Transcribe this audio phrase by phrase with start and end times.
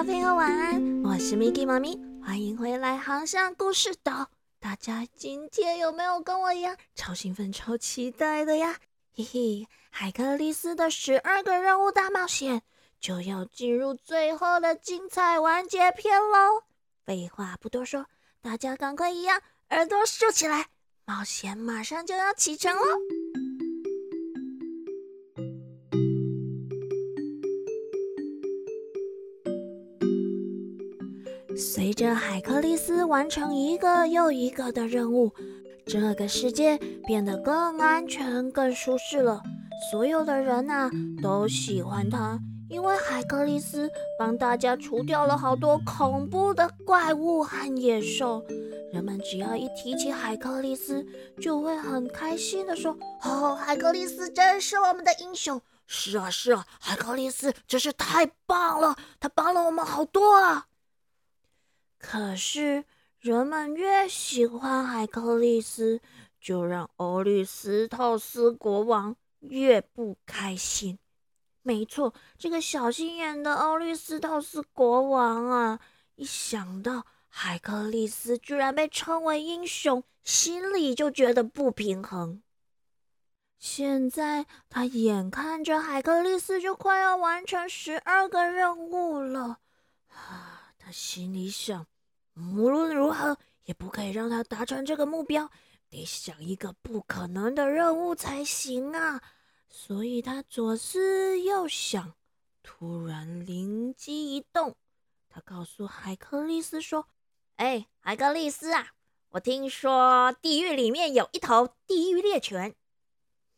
[0.00, 1.94] 小朋友晚安，我是 Miki 妈咪，
[2.24, 4.30] 欢迎回来航向故事岛。
[4.58, 8.78] 大家今天有没有跟我一样超兴奋、超期待的呀？
[9.14, 12.62] 嘿嘿，海克力斯的十二个任务大冒险
[12.98, 16.62] 就要进入最后的精彩完结篇喽！
[17.04, 18.06] 废话不多说，
[18.40, 20.68] 大家赶快一样耳朵竖起来，
[21.04, 22.82] 冒险马上就要启程喽！
[31.60, 35.30] 随着海克利斯完成一个又一个的任务，
[35.86, 39.42] 这个世界变得更安全、更舒适了。
[39.90, 40.90] 所有的人呐
[41.22, 42.38] 都喜欢他，
[42.70, 48.42] 因为海克利斯帮大家除掉了好多恐怖的怪物和野兽。
[48.90, 51.06] 人们只要一提起海克利斯，
[51.42, 60.66] 就会很开心地说：“哦，海克利斯真是我们的英雄！”是啊，是啊，海克利斯真是太棒了，他帮了我们好多啊！
[62.00, 62.84] 可是，
[63.20, 66.00] 人们越喜欢海克力斯，
[66.40, 70.98] 就让欧律斯透斯国王越不开心。
[71.62, 75.80] 没错，这个小心眼的欧律斯透斯国王啊，
[76.14, 82.42] 一想到海克力斯居然被称为英雄，心里就觉得不平衡。
[83.58, 89.58] 现在，他眼看着海克力斯就快要完成十二个任务了，
[90.08, 91.86] 啊，他心里想。
[92.54, 95.50] 无论如何，也不可以让他达成这个目标，
[95.88, 99.22] 得想一个不可能的任务才行啊！
[99.68, 102.14] 所以他左思右想，
[102.62, 104.74] 突然灵机一动，
[105.28, 107.06] 他告诉海克力斯说
[107.56, 108.94] ：“哎，海克力斯啊，
[109.30, 112.74] 我听说地狱里面有一头地狱猎犬，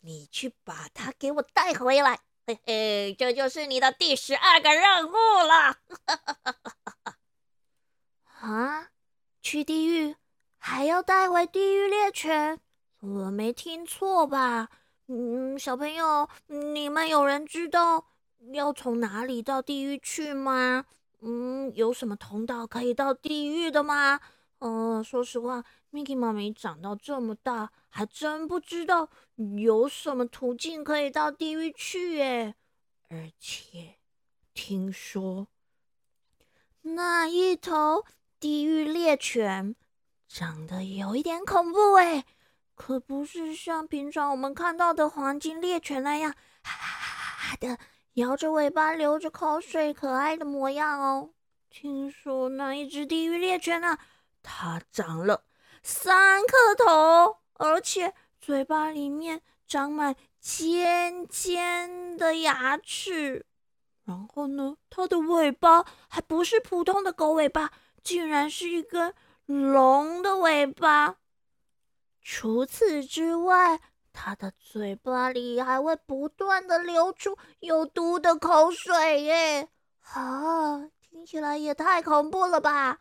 [0.00, 2.20] 你去把它给我带回来。
[2.46, 5.76] 嘿嘿，这就是你的第十二个任务了。
[8.40, 8.88] ”啊！
[9.42, 10.16] 去地狱
[10.58, 12.58] 还要带回地狱猎犬？
[13.00, 14.68] 我没听错吧？
[15.08, 18.06] 嗯，小朋友，你们有人知道
[18.52, 20.86] 要从哪里到地狱去吗？
[21.20, 24.20] 嗯，有什么通道可以到地狱的吗？
[24.60, 29.10] 嗯，说实话，Mickey 妈咪长到这么大，还真不知道
[29.58, 32.54] 有什么途径可以到地狱去耶。
[33.08, 33.96] 而且
[34.54, 35.48] 听说
[36.82, 38.04] 那一头。
[38.40, 39.76] 地狱猎犬
[40.26, 42.24] 长得有一点恐怖哎，
[42.74, 47.78] 可不是像平常我们看到的黄金猎犬那样哈哈的
[48.14, 51.34] 摇着尾巴、流着口水、可爱的模样哦。
[51.68, 53.98] 听说那一只地狱猎犬啊，
[54.42, 55.44] 它长了
[55.82, 63.44] 三颗头，而且嘴巴里面长满尖尖的牙齿。
[64.06, 67.70] 然后呢，它的尾巴还不是普通的狗尾巴。
[68.02, 69.14] 竟然是一根
[69.46, 71.16] 龙的尾巴。
[72.22, 73.80] 除此之外，
[74.12, 79.68] 它的嘴巴里还会不断的流出有毒的口水耶！
[80.12, 82.98] 啊，听起来也太恐怖了吧！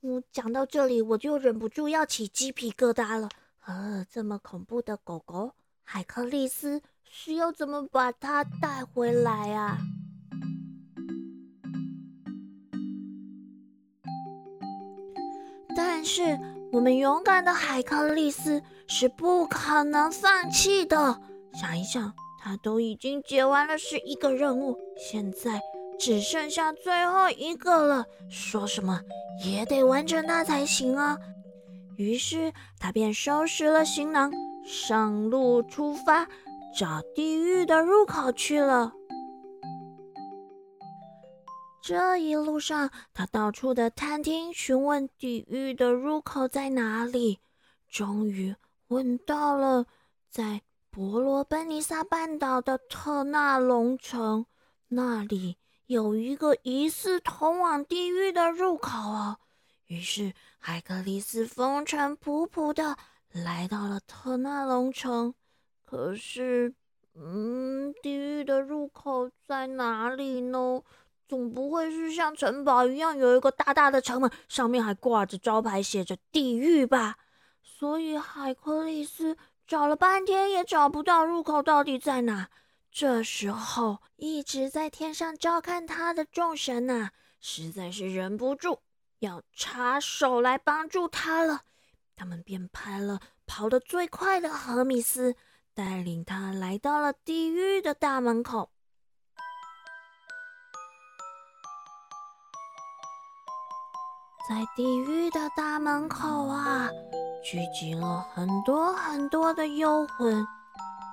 [0.00, 3.28] 我讲到这里，我就忍不住要起鸡皮疙瘩了。
[3.60, 9.78] 啊，这么恐怖的狗狗，海克利斯是要怎么把它带回来啊？
[15.76, 16.38] 但是
[16.72, 21.20] 我们勇敢的海克利斯是不可能放弃的。
[21.52, 25.60] 想一想，他都已经解完了十一个任务，现在
[25.98, 29.00] 只剩下最后一个了，说什么
[29.44, 31.18] 也得完成它才行啊！
[31.96, 34.32] 于是他便收拾了行囊，
[34.64, 36.26] 上路出发，
[36.78, 38.92] 找地狱的入口去了。
[41.82, 47.40] 这一路上，他到处的探听，询问地狱的入口在哪里。
[47.88, 48.54] 终于
[48.88, 49.86] 问到了，
[50.28, 50.60] 在
[50.90, 54.44] 伯罗奔尼撒半岛的特纳龙城，
[54.88, 55.56] 那里
[55.86, 59.38] 有一个疑似通往地狱的入口哦。
[59.86, 62.96] 于是，海格力斯风尘仆仆的
[63.32, 65.34] 来到了特纳龙城。
[65.84, 66.72] 可是，
[67.14, 70.82] 嗯，地狱的入口在哪里呢？
[71.30, 77.18] 总不会是像城堡一样有一个大大的城门，上面还挂着招牌，写着“地狱”吧？
[77.62, 82.48] 所以海克力斯找了半天也找不到入口到底在哪。
[82.90, 87.10] 这时候，一直在天上照看他的众神呐，
[87.40, 88.80] 实在是忍不住
[89.20, 91.60] 要插手来帮助他了。
[92.16, 95.36] 他们便派了跑得最快的荷米斯，
[95.74, 98.72] 带领他来到了地狱的大门口。
[104.50, 106.90] 在地狱的大门口啊，
[107.40, 110.44] 聚集了很多很多的幽魂。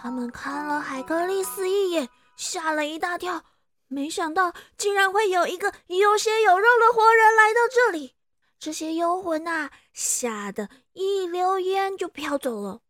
[0.00, 3.42] 他们看了海格力斯一眼，吓了一大跳。
[3.88, 8.14] 没想到竟然会有一个有血有肉的活人来到这里。
[8.60, 12.82] 这些幽魂啊，吓得一溜烟就飘走了。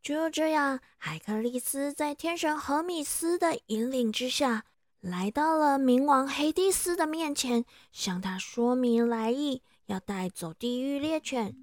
[0.00, 4.64] 就这样，海克力斯在天神荷米斯的引领之下。
[5.02, 11.56] 来到了冥王黑帝斯的面前，向他说明来意，要带走地狱猎犬。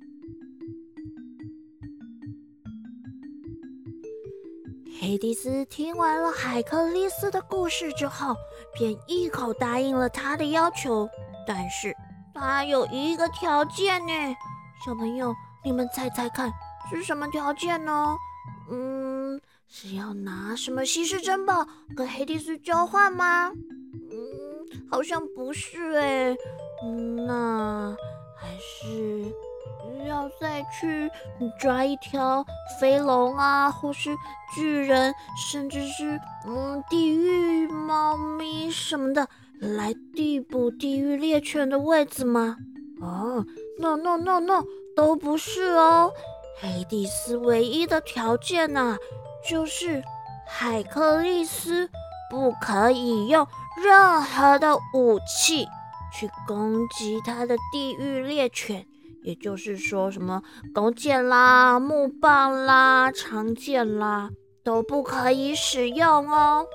[4.99, 8.35] 黑帝斯听完了海克力斯的故事之后，
[8.77, 11.07] 便一口答应了他的要求。
[11.47, 11.95] 但是
[12.33, 14.35] 他有一个条件呢，
[14.85, 15.33] 小朋友，
[15.63, 16.51] 你们猜猜看
[16.89, 18.17] 是什么条件呢？
[18.69, 19.08] 嗯。
[19.71, 23.51] 是要拿什么稀世珍宝跟黑帝斯交换吗？
[24.11, 26.35] 嗯，好像不是哎。
[27.27, 27.95] 那
[28.35, 29.31] 还是
[30.07, 31.09] 要再去
[31.59, 32.43] 抓一条
[32.79, 34.09] 飞龙啊，或是
[34.55, 39.27] 巨人，甚至是嗯地狱猫咪什么的，
[39.59, 42.57] 来递补地狱猎犬的位置吗？
[43.01, 43.45] 哦
[43.77, 46.11] ，no no no no，都不是哦。
[46.59, 48.97] 黑帝斯唯一的条件呐。
[49.47, 50.03] 就是
[50.47, 51.89] 海克利斯
[52.29, 53.47] 不可以用
[53.83, 55.67] 任何的武器
[56.13, 58.85] 去攻击他的地狱猎犬，
[59.23, 60.41] 也就是说，什么
[60.73, 64.29] 弓箭啦、木棒啦、长剑啦
[64.63, 66.65] 都不可以使用哦。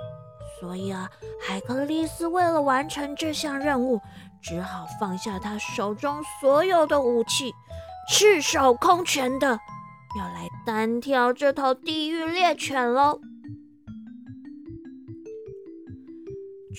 [0.61, 1.11] 所以啊，
[1.43, 4.01] 海克利斯为了完成这项任务，
[4.43, 7.53] 只好放下他手中所有的武器，
[8.09, 9.59] 赤手空拳的。
[10.17, 13.21] 要来单挑这头地狱猎犬喽！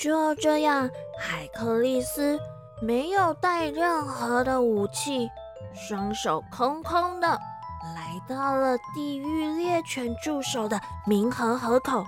[0.02, 0.90] 就这样，
[1.20, 2.40] 海克利斯
[2.82, 5.30] 没有带任何的武器，
[5.74, 12.06] 双手空空的，来到了地狱猎犬驻守的冥河河口。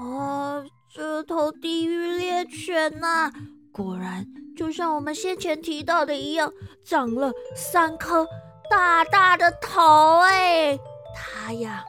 [0.00, 3.32] 哦，这头地狱猎犬呐，
[3.72, 4.26] 果然
[4.56, 6.52] 就像我们先前提到的一样，
[6.84, 8.26] 长了三颗。
[8.70, 10.78] 大大的头哎，
[11.14, 11.84] 他呀，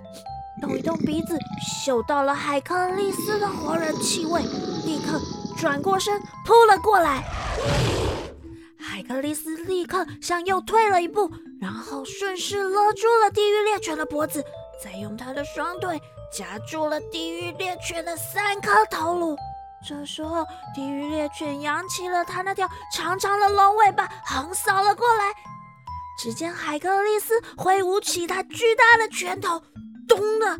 [0.60, 1.38] 动一动鼻子，
[1.84, 4.42] 嗅到了海克利斯的活人气味，
[4.84, 5.20] 立刻
[5.58, 7.22] 转过身扑了过来。
[8.78, 11.30] 海克力斯立刻向右退了一步，
[11.60, 14.44] 然后顺势勒住了地狱猎犬的脖子，
[14.82, 16.00] 再用他的双腿
[16.32, 19.36] 夹住了地狱猎犬的三颗头颅。
[19.86, 25.24] 这时候，地狱猎犬扬起了它那条长长的龙尾巴，横扫了过来。
[26.16, 29.60] 只见海克力斯挥舞起他巨大的拳头，
[30.08, 30.58] 咚的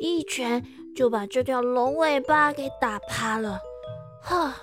[0.00, 0.64] 一拳
[0.94, 3.58] 就把这条龙尾巴给打趴了。
[4.22, 4.54] 哈，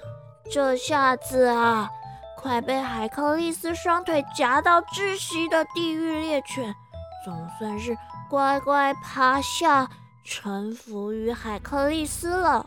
[0.52, 1.90] 这下子啊，
[2.38, 6.76] 快被海克力斯双腿夹到窒息的地狱猎犬，
[7.24, 7.96] 总算是
[8.30, 9.88] 乖乖趴下，
[10.26, 12.66] 臣服于海克力斯了。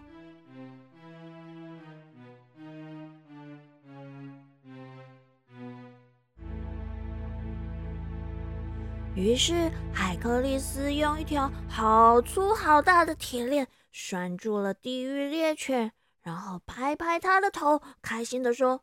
[9.16, 15.90] 于是，海克力斯用一条好粗好大的铁链拴住了地狱猎犬，
[16.22, 18.82] 然后拍拍他的头，开心地说：“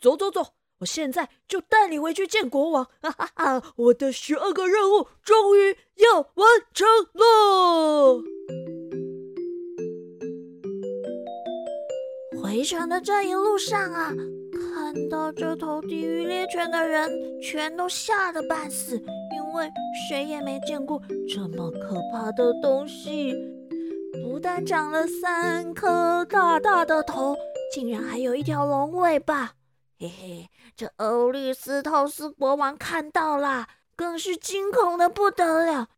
[0.00, 2.86] 走走走，我现在就带你回去见国王！
[3.02, 8.22] 哈哈哈，我的十二个任务终于要完成了。”
[12.42, 14.10] 回程的这一路上啊，
[14.52, 17.10] 看到这头地狱猎犬的人，
[17.42, 18.98] 全都吓得半死。
[19.56, 19.72] 因为
[20.06, 23.32] 谁也没见过这么可怕的东西，
[24.12, 27.34] 不但长了三颗大大的头，
[27.72, 29.54] 竟然还有一条龙尾巴。
[29.98, 35.88] 嘿嘿，这欧律斯透斯国王看到了，更是惊恐的不得了。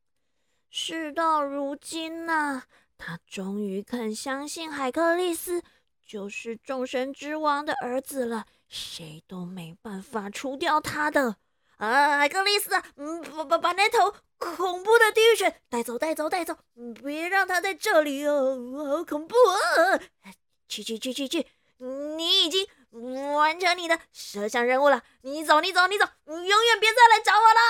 [0.71, 2.63] 事到如今呐，
[2.97, 5.65] 他终于肯相信海克力斯
[6.07, 11.39] 就是众神之王的儿子了，谁都没办法除掉他的。
[11.79, 16.57] 啊，海克力斯，嗯，把把把那头恐怖的地狱犬带走，带走，带走，
[17.05, 20.01] 别让它在这里哦，好恐怖啊！
[20.69, 21.47] 去去去去去，
[21.79, 22.67] 你已经
[23.33, 27.61] 完成你的设想任务了，你走，你走，你走，永远别再来找我了。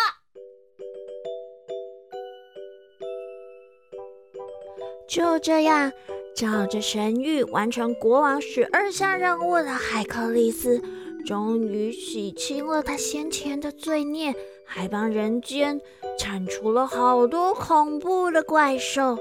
[5.07, 5.93] 就这样，
[6.35, 10.83] 照着神谕完成国王十二项任务的海克力斯。
[11.29, 15.79] 终于洗清了他先前的罪孽，还帮人间
[16.19, 19.19] 铲除了好多恐怖的怪兽。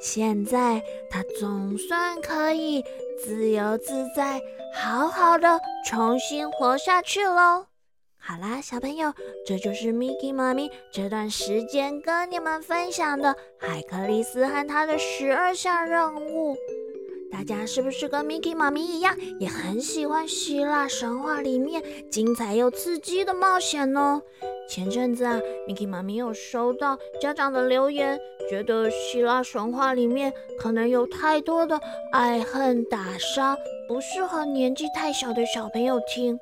[0.00, 2.82] 现在他总算可以
[3.22, 4.40] 自由自在，
[4.74, 7.66] 好好的重新活下去喽。
[8.16, 9.12] 好啦，小朋友，
[9.46, 16.56] 这就是 Miki 妈咪这段时间跟你们分享的海克力斯和他的十二项任务。
[17.32, 24.20] 大家是不是跟 Miki 妈咪一样，也很喜欢希腊神话里面精彩又刺激的冒险呢？
[24.68, 28.20] 前阵子啊，Miki 妈咪有收到家长的留言，
[28.50, 31.80] 觉得希腊神话里面可能有太多的
[32.12, 33.56] 爱恨打杀，
[33.88, 36.38] 不适合年纪太小的小朋友听。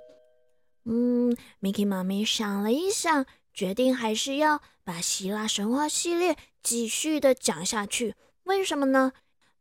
[0.85, 8.17] 嗯，Miki 妈咪想了一想，决定还是要把希腊神话系列继续的讲下去。
[8.45, 9.13] 为什么呢？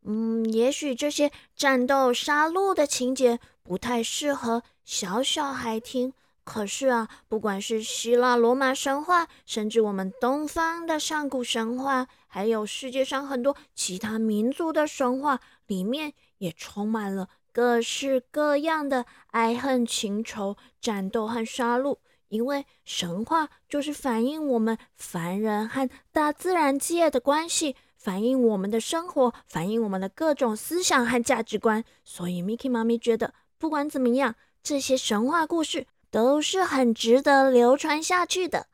[0.04, 6.14] 嗯，也许这些战斗杀戮的情节不太适合小小孩听。
[6.44, 17.30] 可是啊，不管是希腊罗马神话，甚至我们东方的上古神话，还有世界上很多其他民族的神话，里面也充满了。
[17.52, 21.98] 各式各样的爱恨情仇、战斗和杀戮，
[22.30, 31.84] 因为神话就是反映我们凡人和大自然界的关系，反映我们的生活，反映我们的各种思想和价值观。
[32.06, 38.68] 所以，Miki 妈咪觉得，不管怎么样，这些神话故事都是很值得流传下去的。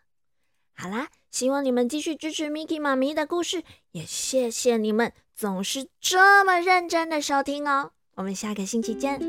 [0.75, 7.91] 好啦，希望你们继续支持 Miki 妈咪的故事，也谢谢你们总是这么认真的收听哦。
[8.13, 9.19] 我们下个星期见。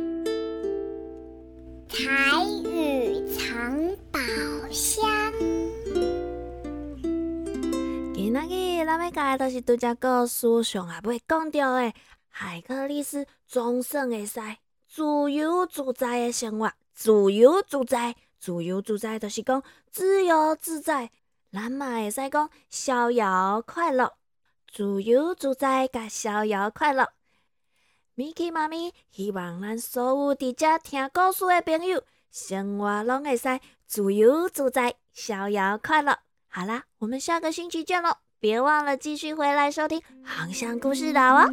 [1.89, 4.21] 彩雨藏宝
[4.71, 5.16] 箱。
[8.37, 11.91] 仔日咱们讲的都是拄只故事上也尾讲到的
[12.29, 14.39] 海克力斯总算会使
[14.87, 16.71] 自由自在的生活。
[16.93, 21.11] 自由自在，自由自在，就是讲自由自在。
[21.51, 24.13] 咱嘛会使讲逍遥快乐，
[24.71, 27.09] 自由自在甲逍遥快乐。
[28.17, 36.19] Miki 妈咪希望咱所有伫遮听故事的朋友，生活拢会使自由自在、逍遥快乐。
[36.49, 38.26] 好啦，我们下个星期见喽！
[38.39, 41.51] 别忘了继续回来收听航向故事岛哦。